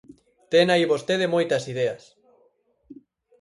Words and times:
Ten 0.51 0.65
aí 0.73 0.83
vostede 0.93 1.33
moitas 1.35 1.63
ideas. 1.73 2.03